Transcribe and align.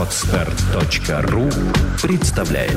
Отстар.ру 0.00 1.50
представляет 2.00 2.72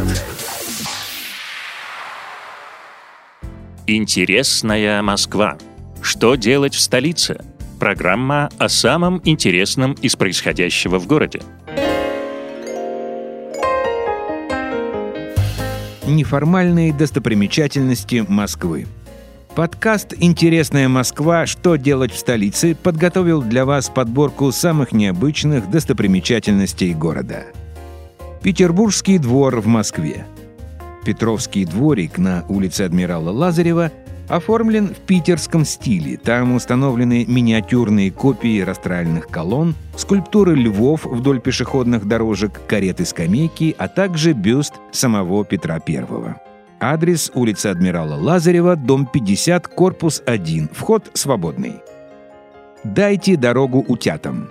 Интересная 3.87 5.01
Москва. 5.01 5.57
Что 6.01 6.35
делать 6.35 6.73
в 6.73 6.81
столице? 6.81 7.39
Программа 7.79 8.49
о 8.57 8.67
самом 8.67 9.21
интересном 9.23 9.93
из 9.93 10.17
происходящего 10.17 10.99
в 10.99 11.07
городе. 11.07 11.41
Неформальные 16.05 16.93
достопримечательности 16.93 18.25
Москвы. 18.27 18.85
Подкаст 19.55 20.15
«Интересная 20.17 20.89
Москва. 20.89 21.45
Что 21.45 21.75
делать 21.75 22.11
в 22.11 22.17
столице» 22.17 22.73
подготовил 22.73 23.43
для 23.43 23.65
вас 23.65 23.87
подборку 23.87 24.51
самых 24.51 24.93
необычных 24.93 25.69
достопримечательностей 25.69 26.95
города. 26.95 27.43
Петербургский 28.41 29.19
двор 29.19 29.59
в 29.59 29.67
Москве. 29.67 30.25
Петровский 31.05 31.65
дворик 31.65 32.17
на 32.17 32.43
улице 32.49 32.81
Адмирала 32.81 33.29
Лазарева 33.29 33.91
оформлен 34.27 34.87
в 34.87 34.97
питерском 34.97 35.65
стиле. 35.65 36.17
Там 36.17 36.55
установлены 36.55 37.23
миниатюрные 37.27 38.09
копии 38.09 38.59
растральных 38.61 39.27
колонн, 39.27 39.75
скульптуры 39.95 40.55
львов 40.55 41.05
вдоль 41.05 41.39
пешеходных 41.39 42.07
дорожек, 42.07 42.59
кареты-скамейки, 42.67 43.75
а 43.77 43.87
также 43.87 44.33
бюст 44.33 44.73
самого 44.91 45.45
Петра 45.45 45.79
I. 45.87 46.52
Адрес 46.83 47.31
улица 47.33 47.71
Адмирала 47.71 48.15
Лазарева, 48.15 48.75
дом 48.75 49.05
50, 49.05 49.69
корпус 49.69 50.21
1. 50.25 50.69
Вход 50.73 51.09
свободный. 51.13 51.75
Дайте 52.83 53.37
дорогу 53.37 53.85
утятам. 53.87 54.49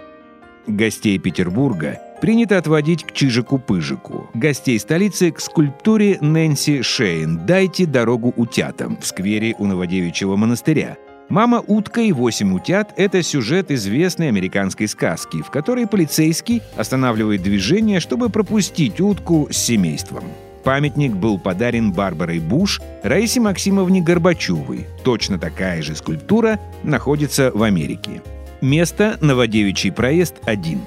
Гостей 0.67 1.19
Петербурга 1.19 2.01
принято 2.23 2.57
отводить 2.57 3.05
к 3.05 3.13
Чижику-Пыжику. 3.13 4.31
Гостей 4.33 4.79
столицы 4.79 5.31
к 5.31 5.41
скульптуре 5.41 6.17
Нэнси 6.23 6.81
Шейн 6.81 7.45
«Дайте 7.45 7.85
дорогу 7.85 8.33
утятам» 8.35 8.97
в 8.99 9.07
сквере 9.07 9.55
у 9.59 9.67
Новодевичьего 9.67 10.37
монастыря. 10.37 10.97
«Мама 11.29 11.63
утка 11.67 12.01
и 12.01 12.13
восемь 12.13 12.55
утят»— 12.55 12.95
это 12.97 13.23
сюжет 13.23 13.71
известной 13.71 14.29
американской 14.29 14.89
сказки, 14.89 15.43
в 15.43 15.51
которой 15.51 15.87
полицейский 15.87 16.63
останавливает 16.77 17.43
движение, 17.43 18.01
чтобы 18.01 18.31
пропустить 18.31 19.03
утку 19.03 19.49
с 19.51 19.57
семейством. 19.59 20.25
Памятник 20.65 21.13
был 21.13 21.39
подарен 21.39 21.93
Барбарой 21.93 22.39
Буш 22.39 22.81
Раисе 23.03 23.41
Максимовне 23.41 24.01
Горбачевой. 24.01 24.87
Точно 25.03 25.39
такая 25.39 25.83
же 25.83 25.97
скульптура 25.97 26.61
находится 26.85 27.51
в 27.53 27.63
Америке. 27.63 28.23
Место 28.61 29.19
Новодевичий 29.21 29.91
проезд 29.91 30.37
1. 30.45 30.81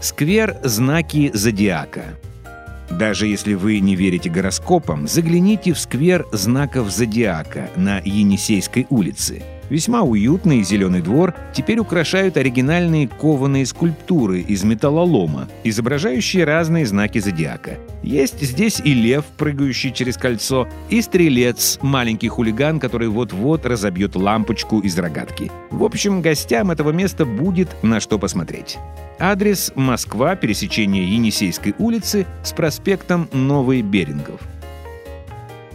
Сквер 0.00 0.56
«Знаки 0.62 1.30
зодиака». 1.34 2.04
Даже 2.90 3.26
если 3.26 3.52
вы 3.52 3.80
не 3.80 3.94
верите 3.94 4.30
гороскопам, 4.30 5.06
загляните 5.06 5.74
в 5.74 5.78
сквер 5.78 6.26
знаков 6.32 6.90
зодиака 6.90 7.68
на 7.76 8.00
Енисейской 8.02 8.86
улице– 8.88 9.42
Весьма 9.70 10.02
уютный 10.02 10.62
зеленый 10.62 11.02
двор 11.02 11.34
теперь 11.52 11.78
украшают 11.78 12.36
оригинальные 12.36 13.08
кованые 13.08 13.66
скульптуры 13.66 14.40
из 14.40 14.64
металлолома, 14.64 15.48
изображающие 15.64 16.44
разные 16.44 16.86
знаки 16.86 17.18
зодиака. 17.18 17.78
Есть 18.02 18.40
здесь 18.40 18.80
и 18.82 18.94
лев, 18.94 19.24
прыгающий 19.36 19.92
через 19.92 20.16
кольцо, 20.16 20.68
и 20.88 21.02
стрелец, 21.02 21.78
маленький 21.82 22.28
хулиган, 22.28 22.80
который 22.80 23.08
вот-вот 23.08 23.66
разобьет 23.66 24.16
лампочку 24.16 24.80
из 24.80 24.98
рогатки. 24.98 25.50
В 25.70 25.84
общем, 25.84 26.22
гостям 26.22 26.70
этого 26.70 26.90
места 26.90 27.26
будет 27.26 27.68
на 27.82 28.00
что 28.00 28.18
посмотреть. 28.18 28.78
Адрес 29.18 29.72
Москва, 29.74 30.36
пересечение 30.36 31.12
Енисейской 31.12 31.74
улицы 31.78 32.26
с 32.44 32.52
проспектом 32.52 33.28
Новый 33.32 33.82
Берингов. 33.82 34.40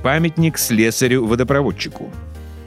Памятник 0.01 0.57
слесарю-водопроводчику. 0.57 2.09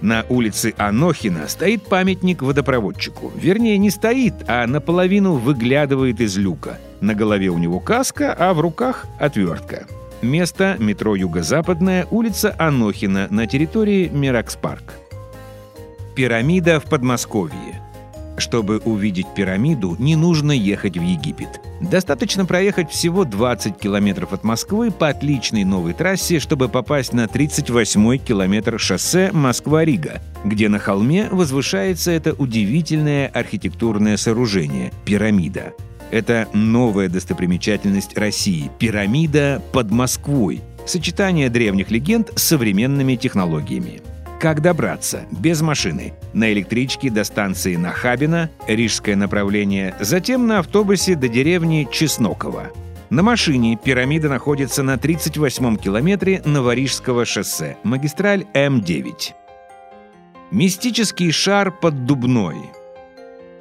На 0.00 0.24
улице 0.28 0.74
Анохина 0.76 1.48
стоит 1.48 1.84
памятник 1.84 2.42
водопроводчику. 2.42 3.32
Вернее, 3.34 3.78
не 3.78 3.90
стоит, 3.90 4.34
а 4.46 4.66
наполовину 4.66 5.34
выглядывает 5.34 6.20
из 6.20 6.36
люка. 6.36 6.78
На 7.00 7.14
голове 7.14 7.48
у 7.48 7.58
него 7.58 7.80
каска, 7.80 8.34
а 8.38 8.52
в 8.54 8.60
руках 8.60 9.06
отвертка. 9.18 9.86
Место– 10.22 10.76
метро 10.78 11.14
Юго-Западная, 11.14 12.06
улица 12.10 12.54
Анохина 12.58 13.28
на 13.30 13.46
территории 13.46 14.08
Миракс-парк. 14.08 14.94
Пирамида 16.14 16.80
в 16.80 16.84
Подмосковье. 16.84 17.75
Чтобы 18.38 18.78
увидеть 18.78 19.26
пирамиду, 19.34 19.96
не 19.98 20.14
нужно 20.14 20.52
ехать 20.52 20.98
в 20.98 21.02
Египет. 21.02 21.60
Достаточно 21.80 22.44
проехать 22.44 22.90
всего 22.90 23.24
20 23.24 23.78
километров 23.78 24.32
от 24.32 24.44
Москвы 24.44 24.90
по 24.90 25.08
отличной 25.08 25.64
новой 25.64 25.94
трассе, 25.94 26.38
чтобы 26.38 26.68
попасть 26.68 27.12
на 27.12 27.24
38-й 27.24 28.18
километр 28.18 28.78
шоссе 28.78 29.30
Москва-Рига, 29.32 30.20
где 30.44 30.68
на 30.68 30.78
холме 30.78 31.28
возвышается 31.30 32.10
это 32.10 32.32
удивительное 32.34 33.28
архитектурное 33.28 34.16
сооружение– 34.16 34.92
пирамида. 35.04 35.72
Это 36.10 36.48
новая 36.52 37.08
достопримечательность 37.08 38.16
России– 38.16 38.70
пирамида 38.78 39.62
под 39.72 39.90
Москвой– 39.90 40.60
сочетание 40.86 41.50
древних 41.50 41.90
легенд 41.90 42.30
с 42.36 42.42
современными 42.42 43.16
технологиями. 43.16 44.02
Как 44.38 44.60
добраться? 44.60 45.24
Без 45.30 45.62
машины. 45.62 46.12
На 46.34 46.52
электричке 46.52 47.10
до 47.10 47.24
станции 47.24 47.76
Нахабина, 47.76 48.50
рижское 48.68 49.16
направление, 49.16 49.96
затем 50.00 50.46
на 50.46 50.58
автобусе 50.58 51.14
до 51.14 51.26
деревни 51.26 51.88
Чесноково. 51.90 52.70
На 53.08 53.22
машине 53.22 53.78
пирамида 53.82 54.28
находится 54.28 54.82
на 54.82 54.96
38-м 54.96 55.78
километре 55.78 56.42
Новорижского 56.44 57.24
шоссе, 57.24 57.78
магистраль 57.82 58.44
М9. 58.52 59.32
Мистический 60.50 61.30
шар 61.30 61.70
под 61.70 62.04
Дубной. 62.04 62.56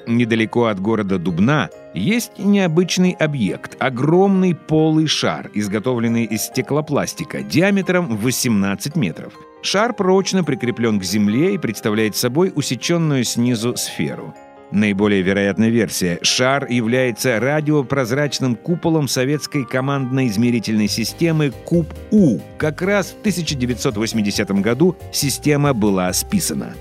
Недалеко 0.07 0.66
от 0.66 0.80
города 0.81 1.18
Дубна 1.18 1.69
есть 1.95 2.38
необычный 2.38 3.11
объект– 3.11 3.75
огромный 3.79 4.53
полый 4.53 5.07
шар, 5.07 5.50
изготовленный 5.53 6.25
из 6.25 6.44
стеклопластика 6.44 7.41
диаметром 7.41 8.17
18 8.17 8.95
метров– 8.95 9.33
Шар 9.66 9.95
прочно 9.95 10.44
прикреплен 10.44 11.00
к 11.00 11.03
Земле 11.03 11.56
и 11.56 11.57
представляет 11.57 12.16
собой 12.16 12.53
усеченную 12.53 13.23
снизу 13.23 13.75
сферу. 13.75 14.35
Наиболее 14.69 15.23
вероятная 15.23 15.69
версия– 15.69 16.19
шар 16.22 16.67
является 16.67 17.39
радиопрозрачным 17.39 18.56
куполом 18.56 19.07
советской 19.07 19.66
командной 19.66 20.27
измерительной 20.27 20.88
системы 20.88 21.51
КУП-У. 21.66 22.41
Как 22.59 22.83
раз 22.83 23.07
в 23.07 23.19
1980 23.22 24.51
году 24.62 24.95
система 25.12 25.73
была 25.73 26.13
списана. 26.13 26.75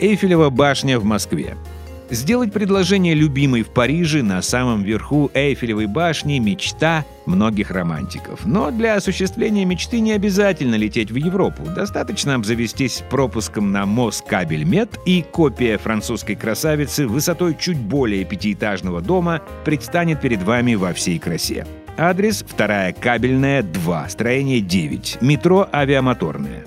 Эйфелева 0.00 0.48
башня 0.48 0.98
в 0.98 1.04
Москве. 1.04 1.54
Сделать 2.12 2.52
предложение 2.52 3.14
любимой 3.14 3.62
в 3.62 3.70
Париже 3.70 4.22
на 4.22 4.42
самом 4.42 4.82
верху 4.82 5.30
Эйфелевой 5.32 5.86
башни– 5.86 6.38
мечта 6.40 7.06
многих 7.24 7.70
романтиков. 7.70 8.44
Но 8.44 8.70
для 8.70 8.96
осуществления 8.96 9.64
мечты 9.64 9.98
не 9.98 10.12
обязательно 10.12 10.74
лететь 10.74 11.10
в 11.10 11.16
Европу. 11.16 11.62
Достаточно 11.74 12.34
обзавестись 12.34 13.02
пропуском 13.08 13.72
на 13.72 13.86
Москабельмет, 13.86 15.00
и 15.06 15.22
копия 15.22 15.78
французской 15.78 16.34
красавицы 16.34 17.06
высотой 17.06 17.56
чуть 17.58 17.78
более 17.78 18.26
пятиэтажного 18.26 19.00
дома 19.00 19.40
предстанет 19.64 20.20
перед 20.20 20.42
вами 20.42 20.74
во 20.74 20.92
всей 20.92 21.18
красе. 21.18 21.66
Адрес– 21.96 22.44
вторая 22.46 22.92
кабельная, 22.92 23.62
2, 23.62 24.10
строение 24.10 24.60
9, 24.60 25.16
метро 25.22 25.66
авиамоторное. 25.72 26.66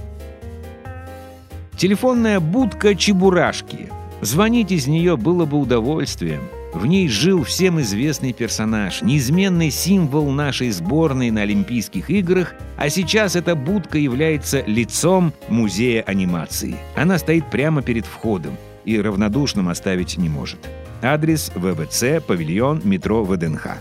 Телефонная 1.78 2.40
будка 2.40 2.96
Чебурашки– 2.96 3.90
Звонить 4.25 4.72
из 4.72 4.88
нее 4.88 5.18
было 5.18 5.46
бы 5.46 5.59
удовольствием. 5.59 6.41
В 6.73 6.88
ней 6.88 7.08
жил 7.08 7.44
всем 7.44 7.79
известный 7.82 8.34
персонаж, 8.34 9.03
неизменный 9.03 9.70
символ 9.70 10.32
нашей 10.32 10.72
сборной 10.72 11.29
на 11.29 11.44
Олимпийских 11.44 12.09
играх, 12.09 12.55
а 12.76 12.90
сейчас 12.90 13.35
эта 13.35 13.55
будка 13.55 14.00
является 14.00 14.64
лицом 14.66 15.32
музея 15.47 16.02
анимации. 16.02 16.76
Она 16.96 17.20
стоит 17.20 17.52
прямо 17.52 17.84
перед 17.84 18.08
входом 18.08 18.58
и 18.84 19.00
равнодушным 19.00 19.70
оставить 19.70 20.17
не 20.17 20.28
может. 20.28 20.59
Адрес 21.03 21.52
ВВЦ, 21.53 22.20
павильон, 22.26 22.82
метро 22.84 23.23
ВДНХ. 23.23 23.78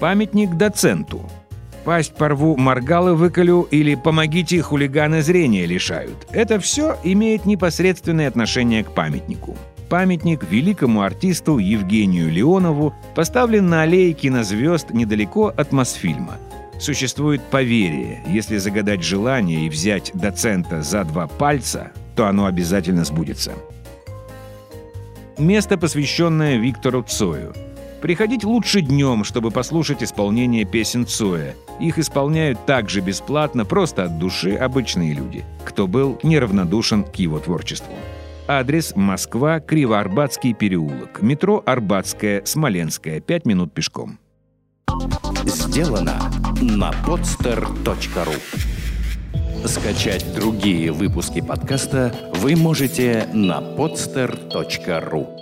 Памятник 0.00 0.56
доценту– 0.56 1.30
Пасть 1.84 2.14
порву, 2.14 2.56
моргалы 2.56 3.14
выколю 3.14 3.66
или 3.70 3.96
помогите, 3.96 4.62
хулиганы 4.62 5.20
зрения 5.20 5.66
лишают. 5.66 6.28
Это 6.30 6.60
все 6.60 6.96
имеет 7.02 7.44
непосредственное 7.44 8.28
отношение 8.28 8.84
к 8.84 8.92
памятнику. 8.92 9.56
Памятник 9.88 10.44
великому 10.48 11.02
артисту 11.02 11.58
Евгению 11.58 12.30
Леонову 12.30 12.94
поставлен 13.16 13.68
на 13.68 13.82
аллее 13.82 14.12
кинозвезд 14.12 14.90
недалеко 14.90 15.52
от 15.54 15.72
Мосфильма. 15.72 16.38
Существует 16.78 17.42
поверье, 17.42 18.22
если 18.28 18.58
загадать 18.58 19.02
желание 19.02 19.66
и 19.66 19.68
взять 19.68 20.12
доцента 20.14 20.82
за 20.82 21.04
два 21.04 21.26
пальца, 21.26 21.90
то 22.16 22.26
оно 22.26 22.46
обязательно 22.46 23.04
сбудется. 23.04 23.52
Место, 25.36 25.76
посвященное 25.76 26.56
Виктору 26.58 27.02
Цою– 27.02 27.52
Приходить 28.02 28.42
лучше 28.42 28.80
днем, 28.80 29.22
чтобы 29.22 29.52
послушать 29.52 30.02
исполнение 30.02 30.64
песен 30.64 31.06
Цоя. 31.06 31.54
Их 31.78 32.00
исполняют 32.00 32.66
также 32.66 33.00
бесплатно, 33.00 33.64
просто 33.64 34.02
от 34.04 34.18
души 34.18 34.56
обычные 34.56 35.14
люди, 35.14 35.44
кто 35.64 35.86
был 35.86 36.18
неравнодушен 36.24 37.04
к 37.04 37.14
его 37.16 37.38
творчеству. 37.38 37.94
Адрес 38.48 38.96
Москва, 38.96 39.60
Кривоарбатский 39.60 40.52
переулок. 40.52 41.22
Метро 41.22 41.62
Арбатская, 41.64 42.44
Смоленская. 42.44 43.20
Пять 43.20 43.46
минут 43.46 43.72
пешком. 43.72 44.18
Сделано 45.44 46.18
на 46.60 46.90
podster.ru 47.06 48.34
Скачать 49.64 50.34
другие 50.34 50.90
выпуски 50.90 51.40
подкаста 51.40 52.12
вы 52.34 52.56
можете 52.56 53.28
на 53.32 53.60
podster.ru 53.60 55.41